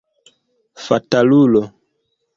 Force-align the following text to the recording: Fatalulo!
Fatalulo! 0.85 1.63